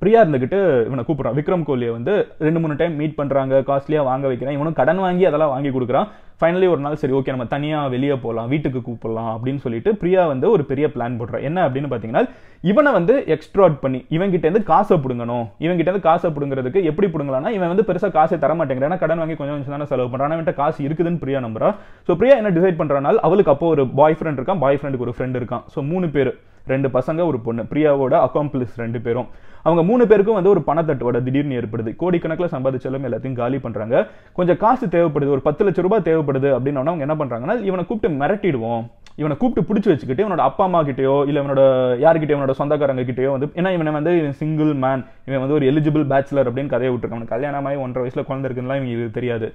பிரியா 0.00 0.18
இருந்துக்கிட்டு 0.22 0.58
இவனை 0.88 1.02
கூப்பிட்றான். 1.06 1.36
விக்ரம் 1.38 1.64
கோலியை 1.68 1.92
வந்து 1.98 2.12
ரெண்டு 2.46 2.60
மூணு 2.62 2.74
டைம் 2.80 2.94
மீட் 3.00 3.16
பண்ணுறாங்க 3.20 3.54
காஸ்ட்லியாக 3.70 4.08
வாங்க 4.10 4.26
வைக்கிறான். 4.30 4.56
இவனும் 4.58 4.76
கடன் 4.80 5.00
வாங்கி 5.04 5.24
அதெல்லாம் 5.30 5.54
வாங்கி 5.54 5.70
கொடுக்குறான். 5.76 6.08
ஃபைனலி 6.40 6.66
ஒரு 6.72 6.80
நாள் 6.84 7.00
சரி 7.00 7.14
ஓகே 7.16 7.32
நம்ம 7.34 7.46
தனியாக 7.54 7.90
வெளியே 7.94 8.14
போகலாம் 8.22 8.46
வீட்டுக்கு 8.52 8.80
கூப்பிடலாம் 8.84 9.32
அப்படின்னு 9.32 9.60
சொல்லிட்டு 9.64 9.90
பிரியா 10.02 10.22
வந்து 10.30 10.46
ஒரு 10.54 10.62
பெரிய 10.70 10.86
பிளான் 10.94 11.18
போடுறான். 11.20 11.42
என்ன 11.48 11.64
அப்படின்னு 11.66 11.88
பார்த்தீங்கன்னா 11.90 12.22
இவனை 12.70 12.90
வந்து 12.98 13.14
எக்ஸ்ட்ராட் 13.34 13.76
பண்ணி 13.82 14.00
இவன் 14.16 14.32
இருந்து 14.36 14.62
காசை 14.70 14.96
பிடுங்கணும். 15.04 15.44
இவங்கிட்டேருந்து 15.64 16.06
காசை 16.08 16.30
பிடுங்கிறதுக்கு 16.36 16.82
எப்படி 16.90 17.08
பிடுங்கலாம்னா 17.14 17.52
இவன் 17.56 17.72
வந்து 17.72 17.86
பெருசாக 17.88 18.12
காசை 18.18 18.38
தர 18.44 18.54
மாட்டேங்கிறான். 18.60 18.90
ஏன்னா 18.90 19.02
கடன் 19.02 19.22
வாங்கி 19.22 19.36
கொஞ்சம் 19.40 19.56
கொஞ்சம் 19.56 19.76
தானே 19.76 19.90
செலவு 19.92 20.10
பண்ணுறான் 20.12 20.34
அவன்கிட்ட 20.36 20.54
காசு 20.62 20.80
இருக்குதுன்னு 20.88 21.22
பிரியா 21.24 21.40
நம்புறா. 21.46 21.70
ஸோ 22.06 22.14
பிரியா 22.20 22.36
என்ன 22.42 22.52
டிசைட் 22.58 22.80
பண்ணுறனால 22.80 23.22
அவளுக்கு 23.28 23.52
அப்போ 23.54 23.68
ஒரு 23.74 23.84
பாய் 24.00 24.18
ஃப்ரெண்ட் 24.20 24.40
இருக்கான். 24.40 24.62
பாய் 24.64 24.80
ஃப்ரெண்டுக்கு 24.80 25.08
ஒரு 25.08 25.16
ஃப்ரெண்ட் 25.18 25.38
இருக்கான். 25.40 25.64
ஸோ 25.74 25.84
மூணு 25.92 26.08
பேர். 26.16 26.32
ரெண்டு 26.72 26.88
பசங்க 26.96 27.26
ஒரு 27.30 27.38
பொண்ணு. 27.46 27.62
பிரியாவோட 27.72 28.14
அக்காம்பிளிஸ் 28.26 28.80
ரெண்டு 28.84 29.00
பேரும். 29.06 29.28
அவங்க 29.66 29.82
மூணு 29.88 30.02
பேருக்கும் 30.10 30.36
வந்து 30.38 30.52
ஒரு 30.54 30.60
பணத்தட்டுவோட 30.68 31.18
திடீர்னு 31.26 31.58
ஏற்படுது. 31.60 31.90
கோடிக்கணக்கில் 32.02 32.52
சம்பாதிச்சாலும் 32.54 33.06
எல்லாத்தையும் 33.08 33.38
காலி 33.40 33.58
பண்ணுறாங்க 33.64 33.96
கொஞ்சம் 34.38 34.60
காசு 34.62 34.86
தேவைப்படுது. 34.94 35.34
ஒரு 35.36 35.44
பத்து 35.48 35.64
லட்ச 35.66 35.80
ரூபாய் 35.86 36.06
தேவைப்படுது 36.08 36.48
அப்படின்னு 36.56 36.82
அவங்க 36.82 37.06
என்ன 37.06 37.16
பண்ணுறாங்கன்னா 37.20 37.56
இவனை 37.70 37.84
கூப்பிட்டு 37.90 38.18
மிரட்டிடுவோம். 38.22 38.84
இவனை 39.20 39.34
கூப்பிட்டு 39.40 39.68
பிடிச்சி 39.68 39.88
வச்சுக்கிட்டு 39.90 40.24
இவனோட 40.24 40.42
அப்பா 40.48 40.64
அம்மா 40.68 40.80
கிட்டயோ 40.88 41.16
இல்லை 41.28 41.38
இவனோட 41.42 41.62
யார்கிட்டயோ 42.04 42.36
இவனோட 42.36 42.54
சொந்தக்காரங்க 42.60 43.02
கிட்டயோ 43.08 43.30
வந்து 43.34 43.48
ஏன்னா 43.60 43.70
இவனை 43.76 43.92
வந்து 43.98 44.12
சிங்கிள் 44.40 44.72
மேன் 44.84 45.02
இவன் 45.28 45.42
வந்து 45.42 45.56
ஒரு 45.58 45.66
எலிஜிபிள் 45.72 46.06
பேச்சுலர் 46.12 46.48
அப்படின்னு 46.50 46.72
கதையை 46.74 46.92
விட்டுருக்கான். 46.94 47.26
அவனுக்கு 47.32 47.84
ஒன்றரை 47.86 48.04
வயசில் 48.04 48.28
குழந்தை 48.30 48.46
இருக்குன்னா 48.48 48.78
இவங்களுக்கு 48.80 49.18
தெரியாது. 49.18 49.48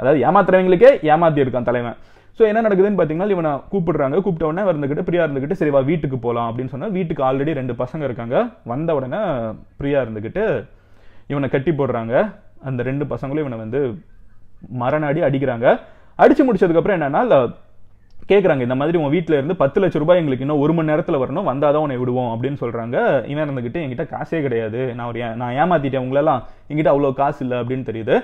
அதாவது 0.00 0.20
ஏமாத்துறவங்களுக்கே 0.28 0.90
ஏமாத்தி 1.12 1.42
இருக்கான் 1.44 1.68
தலைவன். 1.70 1.96
ஸோ 2.38 2.42
என்ன 2.50 2.62
நடக்குதுன்னு 2.64 2.98
பார்த்தீங்கன்னா 2.98 3.34
இவனை 3.34 3.52
கூப்பிடுறாங்க. 3.72 4.16
கூப்பிட்ட 4.24 4.46
உடனே 4.48 4.64
இருந்துக்கிட்டு 4.70 5.04
பிரியா 5.08 5.22
இருந்துகிட்டு 5.26 5.58
சரி 5.60 5.72
வா 5.74 5.80
வீட்டுக்கு 5.90 6.16
போகலாம் 6.24 6.48
அப்படின்னு 6.50 6.72
சொன்னால் 6.72 6.94
வீட்டுக்கு 6.96 7.22
ஆல்ரெடி 7.28 7.52
ரெண்டு 7.60 7.74
பசங்க 7.82 8.02
இருக்காங்க. 8.08 8.36
வந்த 8.72 8.96
உடனே 8.98 9.20
பிரியா 9.78 10.00
இருந்துக்கிட்டு 10.06 10.44
இவனை 11.32 11.48
கட்டி 11.54 11.72
போடுறாங்க. 11.78 12.14
அந்த 12.68 12.80
ரெண்டு 12.88 13.04
பசங்களும் 13.12 13.44
இவனை 13.44 13.58
வந்து 13.64 13.80
மரணாடி 14.82 15.20
அடிக்கிறாங்க. 15.28 15.66
அடித்து 16.22 16.44
முடிச்சதுக்கப்புறம் 16.46 16.96
என்னென்னா 16.98 17.22
என்னன்னா 18.28 18.64
இந்த 18.66 18.76
மாதிரி 18.78 18.98
உன் 19.00 19.12
வீட்டில் 19.14 19.36
இருந்து 19.38 19.54
பத்து 19.60 19.78
லட்ச 19.82 19.98
ரூபாய் 20.02 20.20
எங்களுக்கு 20.20 20.44
இன்னும் 20.44 20.62
ஒரு 20.62 20.72
மணி 20.76 20.90
நேரத்தில் 20.90 21.20
வரணும் 21.22 21.48
வந்தால் 21.48 21.74
தான் 21.74 21.84
உன்னை 21.84 21.96
விடுவோம் 22.00 22.30
அப்படின்னு 22.32 22.58
சொல்கிறாங்க 22.62 22.96
இவன் 23.32 23.44
இருந்துக்கிட்டு 23.44 23.82
என்கிட்ட 23.82 24.04
காசே 24.14 24.38
கிடையாது. 24.46 24.80
நான் 24.96 25.08
ஒரு 25.10 25.20
நான் 25.42 25.56
ஏமாத்திட்டேன் 25.62 26.04
உங்களெல்லாம் 26.04 26.40
என்கிட்ட 26.68 26.92
அவ்வளோ 26.94 27.10
காசு 27.20 27.40
இல்லை 27.44 27.58
அப்படின்னு 27.62 27.88
தெரியுது. 27.90 28.16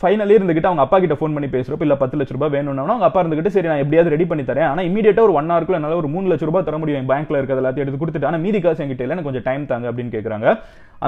ஃபைனலி 0.00 0.34
இருந்துகிட்டு 0.38 0.68
அவங்க 0.68 0.82
அப்பா 0.84 0.98
கிட்ட 1.02 1.14
ஃபோன் 1.20 1.34
பண்ணி 1.36 1.48
பேசுகிறப்ப 1.54 1.84
இல்லை 1.86 1.96
பத்து 2.02 2.18
லட்ச 2.18 2.34
ரூபாய் 2.36 2.52
வேணும்னா 2.54 2.84
அவங்க 2.92 3.06
அப்பா 3.08 3.20
இருந்துகிட்டு 3.22 3.52
சரி 3.54 3.68
நான் 3.70 3.82
எப்படியாவது 3.82 4.12
ரெடி 4.14 4.26
பண்ணி 4.30 4.44
தரேன். 4.50 4.68
ஆனால் 4.70 4.86
இமீடியட்டாக 4.90 5.26
ஒரு 5.28 5.34
ஒன் 5.38 5.50
ஹவர்க்குள்ள 5.52 5.78
என்னால் 5.78 5.98
ஒரு 6.02 6.10
மூணு 6.14 6.28
லட்ச 6.32 6.44
ரூபாய் 6.48 6.64
தர 6.68 6.78
முடியும். 6.82 7.00
என் 7.00 7.10
பேங்க்ல 7.10 7.38
இருக்கிறது 7.40 7.62
எல்லாத்தையும் 7.62 7.86
எடுத்து 7.86 8.00
கொடுத்துட்டு 8.02 8.28
ஆனால் 8.30 8.42
மீதி 8.46 8.60
காசு 8.66 8.82
என்கிட்ட 8.84 9.04
இல்லை 9.04 9.16
எனக்கு 9.16 9.30
கொஞ்சம் 9.30 9.46
டைம் 9.48 9.68
தாங்க 9.72 9.90
அப்படின்னு 9.90 10.14
கேட்குறாங்க 10.16 10.54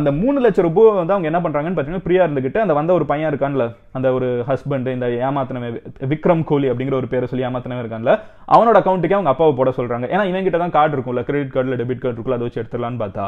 அந்த 0.01 0.13
மூணு 0.21 0.39
லட்ச 0.45 0.67
ரூபாய் 0.67 0.93
வந்து 1.01 1.15
அவங்க 1.17 1.31
என்ன 1.31 1.41
பண்றாங்கன்னு 1.47 1.77
பார்த்தீங்கன்னா 1.79 2.07
பிரியா 2.09 2.23
இருந்துகிட்டு 2.27 2.63
அந்த 2.65 2.77
வந்த 2.81 2.93
ஒரு 2.99 3.07
பையன் 3.13 3.31
இருக்கான்ல 3.33 3.67
அந்த 3.99 4.11
ஒரு 4.19 4.29
ஹஸ்பண்ட் 4.51 4.93
இந்த 4.97 5.09
ஏமாத்தினவன் 5.31 5.81
விக்ரம் 6.13 6.47
கோலி 6.53 6.69
அப்படிங்கிற 6.73 6.97
ஒரு 7.01 7.11
பேரை 7.15 7.29
சொல்லி 7.33 7.49
ஏமாத்தினவன் 7.51 7.85
இருக்கான்ல 7.85 8.15
அவனோட 8.57 8.77
அக்கௌண்ட்டுக்கே 8.83 9.19
அவங்க 9.19 9.35
அப்பாவை 9.35 9.55
போட 9.61 9.73
சொல்றாங்க. 9.81 10.07
ஏன்னா 10.15 10.25
இவன் 10.31 10.49
கிட்ட 10.49 10.61
தான் 10.65 10.77
கார்டு 10.79 10.97
இருக்கும்ல 10.97 11.25
கிரெடிட் 11.29 11.55
கார்டுல 11.57 11.79
டெபிட் 11.83 12.03
கார்டு 12.05 12.17
இருக்குல்ல 12.17 12.39
அதை 12.41 12.49
வச்சு 12.49 12.63
எடுத்துடலான்னு 12.63 13.03
பார்த்தா 13.05 13.27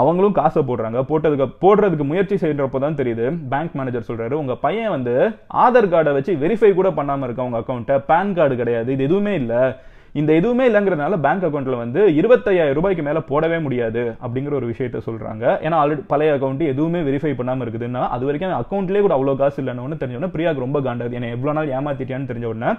அவங்களும் 0.00 0.36
காசை 0.38 0.60
போடுறாங்க. 0.68 1.00
போட்டதுக்கு 1.10 1.46
போடுறதுக்கு 1.64 2.04
முயற்சி 2.10 2.36
செய்கிறப்போ 2.42 2.78
தான் 2.84 3.00
தெரியுது. 3.00 3.26
பேங்க் 3.52 3.74
மேனேஜர் 3.78 4.08
சொல்றாரு 4.10 4.34
உங்க 4.42 4.54
பையன் 4.66 4.94
வந்து 4.96 5.14
ஆதார் 5.64 5.92
கார்டை 5.94 6.12
வச்சு 6.18 6.34
வெரிஃபை 6.44 6.70
கூட 6.78 6.90
பண்ணாம 7.00 7.26
இருக்க 7.26 7.48
உங்க 7.48 7.60
அக்கௌண்ட்டை 7.62 7.98
பேன் 8.12 8.36
கார்டு 8.38 8.56
கிடையாது. 8.62 8.88
இது 8.96 9.06
எதுவுமே 9.08 9.34
இல்லை. 9.42 9.62
இந்த 10.20 10.30
எதுவுமே 10.38 10.64
இல்லைங்கிறதுனால 10.68 11.14
பேங்க் 11.22 11.44
அக்கௌண்ட்ல 11.46 11.78
வந்து 11.82 12.00
இருபத்தையாயிரம் 12.18 12.76
ரூபாய்க்கு 12.78 13.04
மேல 13.06 13.20
போடவே 13.30 13.56
முடியாது. 13.64 14.02
அப்படிங்கிற 14.24 14.54
ஒரு 14.58 14.66
விஷயத்த 14.72 15.00
சொல்றாங்க. 15.06 15.44
ஏன்னா 15.66 15.78
ஆல்ரெடி 15.82 16.02
பழைய 16.12 16.36
அக்கௌண்ட் 16.36 16.62
எதுவுமே 16.72 17.00
வெரிஃபை 17.08 17.32
பண்ணாம 17.38 17.64
இருக்குதுன்னா 17.66 18.02
அது 18.16 18.26
வரைக்கும் 18.28 18.58
அக்கௌண்ட்லேயே 18.60 19.04
கூட 19.06 19.16
அவ்வளோ 19.18 19.36
காசு 19.40 19.58
இல்லைன்னு 19.62 20.00
தெரிஞ்ச 20.02 20.20
உடனே 20.20 20.34
பிரியாக்கு 20.36 20.66
ரொம்ப 20.66 20.80
காண்டாது 20.88 21.18
என்னை 21.20 21.30
எவ்வளோ 21.36 21.54
நாள் 21.58 21.74
ஏமாத்திட்டியான்னு 21.78 22.30
தெரிஞ்ச 22.30 22.48
உடனே 22.52 22.70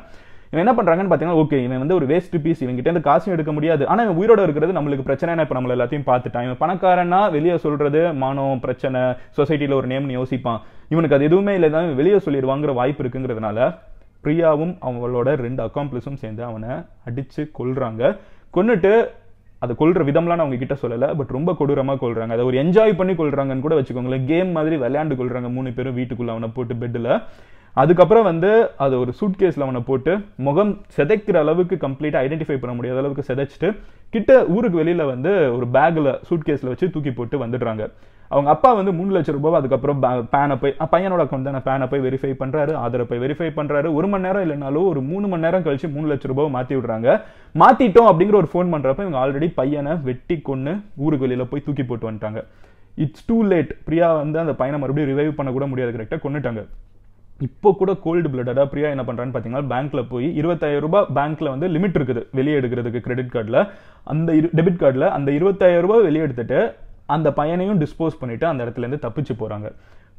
இவன் 0.51 0.63
என்ன 0.63 0.73
பண்ணுறாங்கன்னு 0.77 1.11
பார்த்தீங்கன்னா 1.11 1.41
ஓகே 1.43 1.57
இவன் 1.65 1.81
வந்து 1.83 1.97
ஒரு 1.99 2.05
வேஸ்ட் 2.11 2.37
பீஸ் 2.43 2.61
இவன் 2.65 2.77
கிட்ட 2.79 3.01
காசும் 3.09 3.33
எடுக்க 3.35 3.51
முடியாது. 3.57 3.83
ஆனால் 3.91 4.05
இவன் 4.07 4.19
உயிரோட 4.21 4.41
இருக்கிறது 4.47 4.77
நம்மளுக்கு 4.77 5.07
பிரச்சனை. 5.09 5.41
இப்போ 5.45 5.57
நம்மள 5.57 5.75
எல்லாத்தையும் 5.77 6.07
பார்த்துட்டான். 6.11 6.45
இவன் 6.47 6.61
பணக்காரனா 6.63 7.21
வெளியே 7.35 7.57
சொல்கிறது 7.65 8.01
மானம் 8.23 8.61
பிரச்சனை 8.65 9.01
சொசைட்டியில் 9.39 9.77
ஒரு 9.79 9.89
நேம்னு 9.93 10.17
யோசிப்பான். 10.19 10.61
இவனுக்கு 10.93 11.17
அது 11.17 11.27
எதுவுமே 11.29 11.55
இல்லை 11.59 11.69
தான் 11.75 11.91
வெளியே 11.99 12.19
சொல்லிடுவாங்கிற 12.27 12.73
வாய்ப்பு 12.79 13.03
இருக்குங்கிறதுனால 13.03 13.59
பிரியாவும் 14.25 14.73
அவங்களோட 14.87 15.29
ரெண்டு 15.45 15.61
அக்காம்ப்ளிஸும் 15.67 16.21
சேர்ந்து 16.23 16.43
அவனை 16.49 16.71
அடித்து 17.09 17.41
கொல்றாங்க. 17.59 18.03
கொன்னுட்டு 18.55 18.93
அதை 19.63 19.73
கொள்ற 19.79 20.01
விதம்லாம் 20.07 20.39
நான் 20.39 20.47
உங்ககிட்ட 20.47 20.75
சொல்லலை 20.81 21.07
பட் 21.17 21.35
ரொம்ப 21.35 21.51
கொடூரமாக 21.59 21.99
கொள்றாங்க 22.01 22.33
அதை 22.35 22.45
ஒரு 22.49 22.57
என்ஜாய் 22.61 22.97
பண்ணி 22.99 23.13
கொள்றாங்கன்னு 23.19 23.65
கூட 23.65 23.75
வச்சுக்கோங்களேன் 23.77 24.25
கேம் 24.31 24.49
மாதிரி 24.57 24.75
விளையாண்டு 24.81 25.15
கொள்றாங்க 25.19 25.49
மூணு 25.57 25.69
பேரும் 25.77 25.97
வீட்டுக்குள்ள 25.99 26.33
அவனை 26.35 26.49
போட்டு 26.57 26.75
பெட்டில் 26.81 27.11
அதுக்கப்புறம் 27.82 28.27
வந்து 28.29 28.50
அது 28.84 28.96
ஒரு 29.03 29.12
சூட் 29.20 29.39
கேஸில் 29.41 29.65
அவனை 29.65 29.82
போட்டு 29.89 30.12
முகம் 30.48 30.74
செதைக்கிற 30.98 31.38
அளவுக்கு 31.44 31.75
கம்ப்ளீட்டாக 31.86 32.24
ஐடென்டிஃபை 32.25 32.58
பண்ண 32.63 32.74
முடியாத 32.77 33.00
அளவுக்கு 33.01 33.27
செதைச்சிட்டு 33.29 33.70
கிட்ட 34.13 34.32
ஊருக்கு 34.55 34.82
வெளியில் 34.82 35.10
வந்து 35.13 35.32
ஒரு 35.55 35.65
பேக்கில் 35.77 36.12
சூட் 36.27 36.46
கேஸில் 36.50 36.72
வச்சு 36.72 36.94
தூக்கி 36.94 37.12
போட்டு 37.17 37.38
வந்துடுறாங்க. 37.46 37.86
அவங்க 38.32 38.50
அப்பா 38.53 38.70
வந்து 38.77 38.91
மூணு 39.00 39.12
லட்சம் 39.15 39.36
ரூபாய் 39.38 39.60
அதுக்கப்புறம் 39.60 40.00
பேனை 40.34 40.55
போய் 40.62 40.74
பையனோட 40.94 41.24
அக்கௌண்ட் 41.24 41.48
தானே 41.50 41.60
பேனை 41.67 41.86
போய் 41.91 42.03
வெரிஃபை 42.05 42.32
பண்ணுறாரு 42.41 42.74
ஆதரை 42.84 43.05
போய் 43.10 43.22
வெரிஃபை 43.24 43.50
பண்ணுறாரு 43.58 43.88
ஒரு 43.98 44.08
மணி 44.13 44.25
நேரம் 44.27 44.46
இல்லைனாலும் 44.46 44.88
ஒரு 44.91 45.01
மூணு 45.10 45.25
மணி 45.34 45.46
நேரம் 45.46 45.65
கழிச்சு 45.65 45.89
மூணு 45.98 46.08
லட்சம் 46.12 46.32
ரூபாய் 46.32 46.53
மாற்றி 46.55 46.75
விடுறாங்க. 46.77 47.10
மாற்றிட்டோம் 47.62 48.10
அப்படிங்கிற 48.12 48.38
ஒரு 48.41 48.50
ஃபோன் 48.53 48.72
பண்ணுறப்ப 48.75 49.05
இவங்க 49.08 49.20
ஆல்ரெடி 49.24 49.50
பையனை 49.60 49.94
வெட்டி 50.08 50.38
கொண்டு 50.50 50.74
ஊருக்கு 51.03 51.25
வெளியில் 51.27 51.50
போய் 51.51 51.65
தூக்கி 51.67 51.86
போட்டு 51.91 52.10
வந்துட்டாங்க. 52.10 52.41
இட்ஸ் 53.05 53.27
டூ 53.29 53.38
லேட் 53.51 53.72
பிரியா 53.89 54.10
வந்து 54.24 54.39
அந்த 54.46 54.55
பையனை 54.63 54.79
மறுபடியும் 54.82 55.12
ரிவைவ் 55.13 55.38
பண்ண 55.39 55.51
கூட 55.58 55.67
முடியாது 55.74 55.96
கரெக்டாக 55.98 56.22
கொண்டுட்டாங்க 56.25 56.63
இப்போ 57.39 57.70
கூட 57.80 57.94
கோல்டு 58.04 58.27
பிளட்டடாக 58.30 58.65
பிரியா 58.72 58.89
என்ன 58.89 59.04
பண்ணுறான்னு 59.08 59.34
பார்த்தீங்கன்னா 59.36 59.70
பேங்க்கில் 59.72 60.08
போய் 60.12 60.27
இருபத்தாயிரம் 60.39 60.84
ரூபாய் 60.86 61.08
பேங்க்கில் 61.18 61.51
வந்து 61.54 61.68
லிமிட் 61.68 61.98
இருக்குது 62.00 62.22
வெளியே 62.32 62.60
எடுக்கிறதுக்கு 62.60 63.01
கிரெடிட் 63.08 63.34
கார்டில் 63.34 63.60
அந்த 64.13 64.34
டெபிட் 64.60 64.80
கார்டில் 64.84 65.08
அந்த 65.18 65.32
இருபத்தாயிரம் 65.32 65.86
ரூபாய் 65.88 66.01
வெளியே 66.01 66.24
எடுத்துட்டு 66.27 66.60
அந்த 67.15 67.32
பையனையும் 67.32 67.82
டிஸ்போஸ் 67.84 68.20
பண்ணிவிட்டு 68.22 68.48
அந்த 68.51 68.62
இடத்துல 68.65 68.86
இருந்து 68.86 69.04
தப்பிச்சு 69.08 69.36
போகிறாங்க 69.42 69.70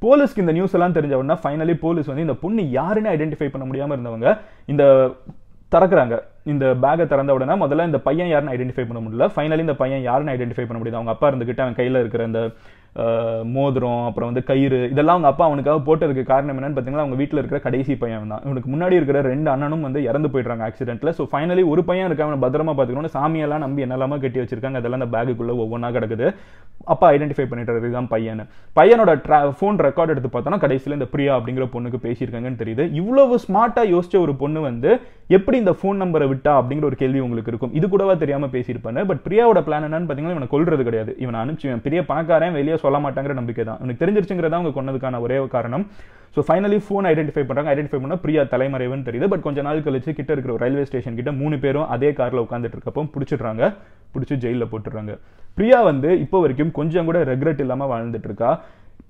போலீஸ்க்கு 0.03 0.45
இந்த 0.45 0.53
நியூஸ் 0.53 0.77
எல்லாம் 0.79 0.97
தெரிஞ்ச 0.99 1.15
உடனே 1.23 1.37
ஃபைனலி 1.43 1.75
போலீஸ் 1.85 2.07
வந்து 2.07 2.27
இந்த 2.27 2.37
பொண்ணு 2.45 2.71
யாருன்னு 2.71 3.13
ஐடென்டிஃபை 3.17 3.49
பண்ண 3.49 3.67
முடியாமல் 3.67 3.97
இருந்தவங்க 3.99 4.39
இந்த 4.67 4.85
திறக்கிறாங்க. 5.73 6.17
இந்த 6.53 6.65
பேக்கை 6.83 7.05
திறந்த 7.07 7.33
உடனே 7.37 7.55
முதல்ல 7.63 7.85
இந்த 7.85 7.99
பையன் 7.99 8.29
யாருன்னு 8.33 8.53
ஐடென்டிஃபை 8.57 8.85
பண்ண 8.89 9.01
முடியல. 9.05 9.27
ஃபைனலி 9.35 9.65
இந்த 9.67 9.75
பையன் 9.81 10.03
யாருன்னு 10.09 10.35
ஐடென்டிஃபை 10.35 10.67
பண்ண 10.67 10.79
முடியுது? 10.81 10.99
அவங்க 10.99 11.13
அப்பா 11.15 11.31
இருந்துக்கிட்டு 11.31 11.65
அவன் 11.65 11.79
கையில் 11.79 12.01
இருக்கிற 12.03 12.25
அந்த 12.25 12.41
மோதிரம் 13.57 14.03
அப்புறம் 14.09 14.29
வந்து 14.31 14.43
கயிறு 14.51 14.79
இதெல்லாம் 14.93 15.17
அவங்க 15.17 15.31
அப்பா 15.33 15.45
அவனுக்காக 15.49 15.81
போட்டதுக்கு 15.89 16.23
காரணம் 16.31 16.59
என்னன்னு 16.59 16.77
பார்த்தீங்கன்னா 16.77 17.05
அவங்க 17.05 17.19
வீட்டில் 17.23 17.41
இருக்கிற 17.41 17.61
கடைசி 17.67 17.95
பையன் 18.03 18.33
தான் 18.35 18.45
இவனுக்கு 18.47 18.71
முன்னாடி 18.75 18.99
இருக்கிற 18.99 19.21
ரெண்டு 19.31 19.51
அண்ணனும் 19.55 19.87
வந்து 19.89 20.03
இறந்து 20.11 20.31
போயிடுறாங்க 20.35 20.65
ஆக்சிடென்ட்ல 20.69 21.13
ஸோ 21.19 21.25
ஃபைனலி 21.33 21.65
ஒரு 21.73 21.85
பையன் 21.91 22.09
இருக்க 22.09 22.27
அவனை 22.27 22.41
பத்திரமா 22.45 22.75
பார்த்துக்கணும் 22.77 23.15
சாமியெல்லாம் 23.17 23.65
நம்பி 23.65 23.85
என்னெல்லாமோ 23.87 24.19
கட்டி 24.25 24.41
வச்சிருக்காங்க. 24.43 24.81
அதெல்லாம் 24.81 25.01
அந்த 25.01 25.11
பேக்குக்குள்ள 25.15 25.55
ஒவ்வொன்றா 25.65 25.91
கிடக்குது. 25.97 26.27
அப்பா 26.93 27.07
ஐடென்டிஃபை 27.15 27.45
பண்ணிட்டு 27.51 27.79
இதுதான் 27.81 28.09
பையன் 28.13 28.43
பையனோட 28.79 29.13
ட்ரா 29.25 29.39
ஃபோன் 29.59 29.79
ரெக்கார்ட் 29.87 30.13
எடுத்து 30.15 30.31
பார்த்தோன்னா 30.33 30.59
கடைசியில் 30.65 30.97
இந்த 30.97 31.07
பிரியா 31.15 31.33
அப்படிங்கிற 31.39 31.65
பொண்ணுக்கு 31.75 31.99
பேசியிருக்காங்கன்னு 32.05 32.61
தெரியுது. 32.63 32.85
இவ்வளவு 33.01 33.37
ஸ்மார்ட்டாக 33.45 33.93
யோசிச்ச 33.95 34.17
ஒரு 34.25 34.35
பொண்ணு 34.43 34.61
வந்து 34.69 34.91
எப்படி 35.37 35.57
இந்த 35.63 35.73
ஃபோன் 35.79 36.01
நம்பரை 36.03 36.27
விட்டா 36.33 36.53
அப்படிங்கிற 36.59 36.87
ஒரு 36.91 36.99
கேள்வி 37.03 37.23
உங்களுக்கு 37.27 37.53
இருக்கும். 37.53 37.73
இது 37.79 37.89
கூடவா 37.95 38.15
தெரியாமல் 38.23 38.53
பேசியிருப்பாங்க 38.55 39.03
பட் 39.11 39.23
பிரியாவோட 39.27 39.63
பிளான் 39.69 39.87
என்னன்னு 39.89 40.09
பார்த்தீங்கன்னா 40.11 40.37
இவனை 40.37 40.51
கொல்றது 40.55 40.87
கிடையாது. 40.89 41.15
இவனை 41.25 41.41
அனுப்பிச்சு 41.43 41.87
பெரிய 41.89 42.03
பணக்காரன் 42.11 42.59
வெளியே 42.61 42.79
சொல்ல 42.85 43.01
மாட்டாங்கிற 43.07 43.37
நம்பிக்கை 43.41 43.67
தான். 43.71 43.81
இவனுக்கு 43.83 44.03
தெரிஞ்சிருச்சுங்கிறதா 44.05 44.61
அவங்க 44.61 44.75
கொன்னதுக்கான 44.79 45.21
ஒரே 45.27 45.39
ஒரு 45.45 45.53
காரணம் 45.57 45.87
ஸோ 46.37 46.43
ஃபைனலி 46.47 46.79
ஃபோன் 46.87 47.07
ஐடென்டிஃபை 47.11 47.43
பண்ணுறாங்க 47.49 47.71
ஐடென்டிஃபை 47.75 47.99
பண்ணால் 48.01 48.21
பிரியா 48.25 48.43
தலைமறைவுன்னு 48.55 49.07
தெரியுது. 49.07 49.27
பட் 49.33 49.45
கொஞ்ச 49.47 49.63
நாள் 49.67 49.85
கழிச்சு 49.87 50.11
கிட்ட 50.19 50.31
இருக்கிற 50.35 50.53
ஒரு 50.57 50.63
ரயில்வே 50.65 50.85
ஸ்டேஷன் 50.89 51.19
கிட்ட 51.19 51.31
மூணு 51.43 51.57
பேரும் 51.63 51.87
அதே 51.95 52.11
காரில் 52.19 52.43
உட்காந்துட்டு 52.47 52.77
இருக்கப்போ 52.77 53.05
பிடிச்சிடுறாங்க. 53.15 53.63
பிடிச்சி 54.17 54.37
ஜெயிலில் 54.45 54.71
போட்டுடுறாங்க. 54.75 55.15
பிரியா 55.59 55.81
வந்து 55.91 56.13
இப்போ 56.27 56.39
வரைக்கும் 56.45 56.77
கொஞ்சம் 56.79 57.09
கூட 57.11 57.19
ரெக்ரெட் 57.33 57.65
இல்லாமல் 57.65 57.91
வாழ்ந்துட்டு 57.95 58.31
இருக்கா 58.31 58.53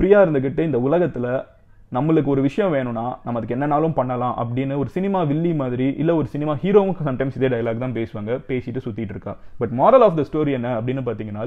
பிரியா 0.01 0.19
இருந்துக்கிட்டு 0.25 0.63
இந்த 0.71 0.79
உலகத்தில் 0.87 1.31
நம்மளுக்கு 1.97 2.31
ஒரு 2.33 2.43
விஷயம் 2.47 2.73
வேணும்னா 2.75 3.05
நம்ம 3.25 3.39
அதுக்கு 3.39 3.55
என்னனாலும் 3.57 3.95
பண்ணலாம் 3.99 4.33
அப்படின்னு 4.43 4.79
ஒரு 4.83 4.91
சினிமா 4.95 5.21
வில்லி 5.31 5.53
மாதிரி 5.61 5.87
இல்லை 6.03 6.15
ஒரு 6.21 6.29
சினிமா 6.33 6.55
ஹீரோவும் 6.63 6.97
சம்டைம்ஸ் 7.09 7.37
இதே 7.39 7.49
டைலாக் 7.53 7.83
தான் 7.85 7.95
பேசுவாங்க 7.99 8.33
பேசிட்டு 8.49 8.81
சுற்றிட்டு 8.87 9.15
இருக்கா. 9.15 9.33
But 9.61 9.73
moral 9.81 10.05
of 10.07 10.17
the 10.19 10.25
story 10.29 10.55
என்ன 10.59 10.73
அப்படின்னு 10.79 11.05
பார்த்தீங்கன்னா 11.09 11.45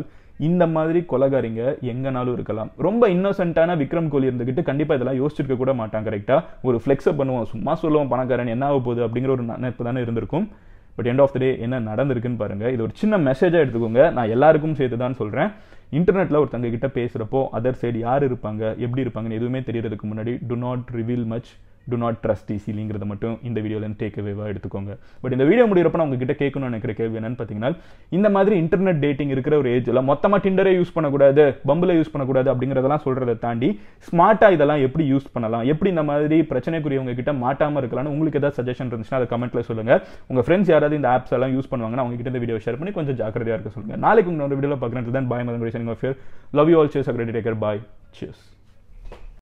இந்த 0.50 0.64
மாதிரி 0.76 1.00
கொலகாரிங்க 1.12 1.64
எங்கனாலும் 1.94 2.36
இருக்கலாம். 2.38 2.72
ரொம்ப 2.88 3.10
இன்னோசென்ட்டான 3.16 3.76
விக்ரம் 3.82 4.10
கோலி 4.14 4.30
இருந்துக்கிட்டு 4.30 4.64
கண்டிப்பாக 4.70 5.00
இதெல்லாம் 5.00 5.20
யோசிச்சிருக்க 5.22 5.58
கூட 5.64 5.74
மாட்டாங்க 5.82 6.10
கரெக்டாக 6.10 6.42
ஒரு 6.70 6.80
ஃபிளெக்ஸப் 6.84 7.20
பண்ணுவோம் 7.22 7.52
சும்மா 7.54 7.76
சொல்லுவோம் 7.84 8.12
பணக்காரன் 8.14 8.54
என்ன 8.56 8.68
ஆக 8.72 8.80
போகுது 8.88 9.04
அப்படிங்கிற 9.08 9.34
ஒரு 9.38 9.46
நினைப்பு 9.52 9.90
தானே 9.90 10.06
இருந்திருக்கும். 10.06 10.48
But 10.96 11.08
end 11.12 11.22
of 11.26 11.34
the 11.36 11.40
day 11.40 11.50
என்ன 11.66 11.80
நடந்திருக்குன்னு 11.90 12.42
பாருங்க. 12.44 12.66
இது 12.76 12.84
ஒரு 12.88 12.94
சின்ன 13.02 13.18
மெசேஜா 13.30 13.60
எடுத்துக்கோங்க. 13.64 14.04
நான் 14.18 14.34
எல்லாருக்கும் 14.36 14.78
சேர்த்து 14.80 14.98
தான் 15.06 15.20
சொல்றேன் 15.22 15.52
இன்டர்நெட்ல 15.98 16.40
ஒருத்தங்க 16.42 16.70
கிட்ட 16.76 16.88
பேசுறப்போ 17.00 17.40
அதர் 17.58 17.80
சைடு 17.82 18.00
யார் 18.08 18.24
இருப்பாங்க 18.30 18.64
எப்படி 18.86 19.04
இருப்பாங்கன்னு 19.06 19.40
எதுவுமே 19.40 19.60
தெரியறதுக்கு 19.70 20.08
முன்னாடி 20.12 20.34
do 20.50 20.56
not 20.66 20.90
reveal 21.00 21.26
much 21.34 21.50
do 21.92 21.98
not 22.04 22.20
trust 22.26 22.52
ஈஸிலிங்கிறத 22.56 23.06
மட்டும் 23.12 23.36
இந்த 23.50 23.58
வீடியோலேருந்து 23.66 24.00
டேக் 24.02 24.18
அவேவாக 24.22 24.48
எடுத்துக்கோங்க. 24.54 24.92
பட் 25.24 25.36
இந்த 25.38 25.46
வீடியோ 25.50 25.66
முடிகிறப்ப 25.72 26.00
நான் 26.02 26.08
உங்ககிட்ட 26.10 26.36
கேட்கணும்னு 26.42 26.72
நினைக்கிற 26.72 26.94
கேள்வி 27.00 27.18
என்னன்னு 27.22 27.40
பார்த்தீங்கன்னா 27.42 27.72
இந்த 28.18 28.28
மாதிரி 28.36 28.56
இன்டர்நெட் 28.64 29.02
டேட்டிங் 29.06 29.34
இருக்கிற 29.36 29.58
ஒரு 29.64 29.72
ஏஜில் 29.76 30.02
மொத்தமாக 30.12 30.42
டிண்டரே 30.46 30.74
யூஸ் 30.80 30.94
பண்ணக்கூடாது 30.98 31.46
பம்பில் 31.72 31.96
யூஸ் 32.00 32.12
பண்ணக்கூடாது 32.14 32.52
அப்படிங்கிறதெல்லாம் 32.54 33.04
சொல்றதை 33.08 33.36
தாண்டி 33.46 33.72
ஸ்மார்ட்டாக 34.10 34.58
இதெல்லாம் 34.58 34.84
எப்படி 34.88 35.06
யூஸ் 35.14 35.28
பண்ணலாம் 35.36 35.66
எப்படி 35.74 35.92
இந்த 35.96 36.06
மாதிரி 36.12 36.40
பிரச்சனைக்குரியவங்க 36.52 37.16
கிட்ட 37.22 37.34
மாட்டாமல் 37.46 37.82
இருக்கலாம்னு 37.84 38.14
உங்களுக்கு 38.16 38.42
ஏதாவது 38.42 38.60
சஜஷன் 38.60 38.92
இருந்துச்சுன்னா 38.92 39.22
அதை 39.22 39.30
கமெண்ட்ல 39.34 39.64
சொல்லுங்க. 39.70 39.94
உங்க 40.32 40.44
ஃப்ரெண்ட்ஸ் 40.48 40.74
யாராவது 40.76 41.00
இந்த 41.02 41.10
ஆப்ஸ் 41.16 41.36
எல்லாம் 41.40 41.56
யூஸ் 41.58 41.72
பண்ணுவாங்கன்னா 41.74 42.06
அவங்க 42.06 42.18
கிட்ட 42.20 42.34
இந்த 42.34 42.44
வீடியோ 42.46 42.60
ஷேர் 42.68 42.80
பண்ணி 42.82 42.94
கொஞ்சம் 43.00 43.20
ஜாக்கிரதையாக 43.24 43.58
இருக்க 43.60 43.74
சொல்லுங்க. 43.78 43.98
நாளைக்கு 44.08 44.32
உங்களோட 44.34 44.56
வீடியோவில் 44.60 44.82
பார்க்குறது 44.84 45.18
தான் 45.20 45.32
bye 45.34 45.48
Madan 45.50 45.68
love 46.60 46.72
you 46.74 46.80
all 46.82 46.94
chase 46.96 47.12
அக்ரெடி 47.12 47.36
டேக்கர் 47.38 47.62
பாய் 47.66 47.84
சேஸ் 48.20 48.59